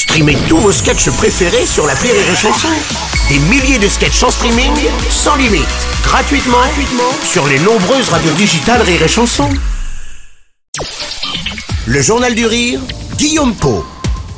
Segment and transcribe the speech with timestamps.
[0.00, 2.68] Streamez tous vos sketchs préférés sur la Rire et Chanson.
[3.28, 4.72] Des milliers de sketchs en streaming,
[5.10, 5.66] sans limite,
[6.02, 6.56] gratuitement,
[7.22, 9.50] sur les nombreuses radios digitales Rire et Chanson.
[11.84, 12.80] Le Journal du Rire,
[13.18, 13.84] Guillaume Po.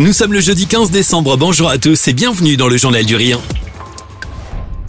[0.00, 3.14] Nous sommes le jeudi 15 décembre, bonjour à tous et bienvenue dans le Journal du
[3.14, 3.38] Rire.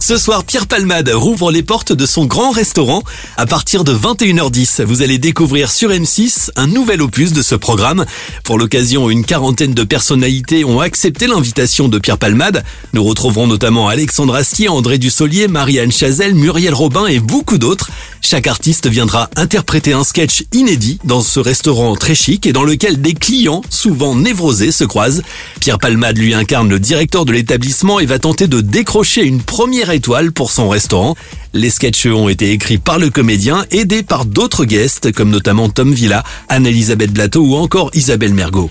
[0.06, 3.02] Ce soir, Pierre Palmade rouvre les portes de son grand restaurant.
[3.38, 8.04] À partir de 21h10, vous allez découvrir sur M6 un nouvel opus de ce programme.
[8.44, 12.64] Pour l'occasion, une quarantaine de personnalités ont accepté l'invitation de Pierre Palmade.
[12.92, 17.88] Nous retrouverons notamment Alexandre Astier, André Dussolier, Marianne Chazelle, Muriel Robin et beaucoup d'autres.
[18.20, 23.00] Chaque artiste viendra interpréter un sketch inédit dans ce restaurant très chic et dans lequel
[23.00, 25.22] des clients, souvent névrosés, se croisent.
[25.60, 29.93] Pierre Palmade lui incarne le directeur de l'établissement et va tenter de décrocher une première
[29.94, 31.14] étoile pour son restaurant.
[31.52, 35.92] Les sketchs ont été écrits par le comédien, aidés par d'autres guests, comme notamment Tom
[35.92, 38.70] Villa, Anne-Elisabeth Blateau ou encore Isabelle Mergot.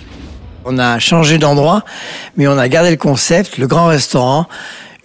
[0.65, 1.83] On a changé d'endroit,
[2.37, 4.47] mais on a gardé le concept, le grand restaurant,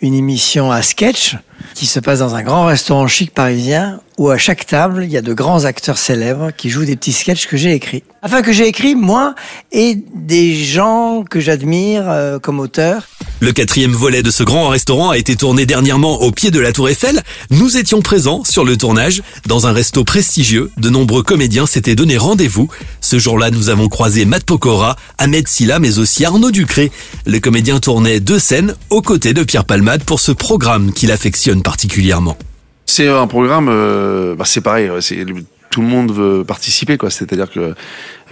[0.00, 1.36] une émission à sketch
[1.74, 5.16] qui se passe dans un grand restaurant chic parisien où à chaque table, il y
[5.16, 8.02] a de grands acteurs célèbres qui jouent des petits sketchs que j'ai écrits.
[8.22, 9.36] Enfin, que j'ai écrits, moi,
[9.70, 13.06] et des gens que j'admire euh, comme auteurs.
[13.40, 16.72] Le quatrième volet de ce grand restaurant a été tourné dernièrement au pied de la
[16.72, 17.22] Tour Eiffel.
[17.50, 19.22] Nous étions présents sur le tournage.
[19.46, 22.68] Dans un resto prestigieux, de nombreux comédiens s'étaient donné rendez-vous.
[23.00, 26.90] Ce jour-là, nous avons croisé Matt Pokora, Ahmed Silla, mais aussi Arnaud Ducré.
[27.24, 31.57] Le comédien tournait deux scènes aux côtés de Pierre Palmade pour ce programme qu'il affectionne
[31.62, 32.36] particulièrement.
[32.86, 34.90] C'est un programme, euh, bah c'est pareil,
[35.70, 37.10] tout le monde veut participer, quoi.
[37.10, 37.74] C'est-à-dire que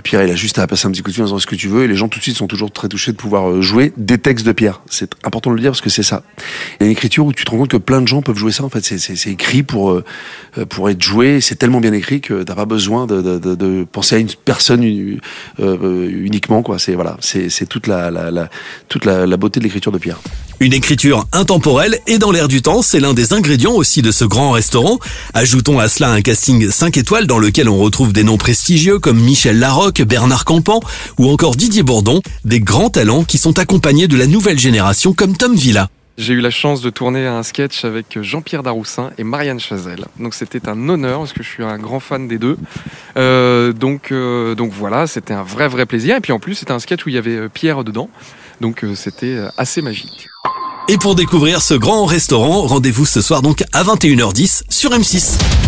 [0.03, 1.55] Pierre, il a juste à passer un petit coup de fil en disant ce que
[1.55, 3.63] tu veux, et les gens tout de suite sont toujours très touchés de pouvoir euh,
[3.63, 4.81] jouer des textes de Pierre.
[4.89, 6.23] C'est important de le dire parce que c'est ça.
[6.39, 8.39] Il y a une écriture où tu te rends compte que plein de gens peuvent
[8.39, 8.65] jouer ça.
[8.65, 10.05] En fait, c'est écrit pour euh,
[10.69, 11.41] pour être joué.
[11.41, 16.79] C'est tellement bien écrit que t'as pas besoin de, penser à une personne uniquement, quoi.
[16.79, 18.49] C'est voilà, c'est toute la,
[18.89, 20.19] toute la beauté de l'écriture de Pierre.
[20.59, 24.25] Une écriture intemporelle et dans l'air du temps, c'est l'un des ingrédients aussi de ce
[24.25, 24.99] grand restaurant.
[25.35, 29.21] Ajoutons à cela un casting 5 étoiles dans lequel on retrouve des noms prestigieux comme
[29.21, 30.81] Michel Larocque, Bernard Campan
[31.19, 35.37] ou encore Didier Bourdon, des grands talents qui sont accompagnés de la nouvelle génération comme
[35.37, 35.91] Tom Villa.
[36.19, 40.07] J'ai eu la chance de tourner un sketch avec Jean-Pierre Daroussin et Marianne Chazelle.
[40.19, 42.57] Donc c'était un honneur parce que je suis un grand fan des deux.
[43.19, 46.17] Euh, donc, euh, donc voilà, c'était un vrai vrai plaisir.
[46.17, 48.09] Et puis en plus c'était un sketch où il y avait euh, Pierre dedans.
[48.63, 50.29] Donc c'était assez magique.
[50.89, 55.66] Et pour découvrir ce grand restaurant, rendez-vous ce soir donc à 21h10 sur M6.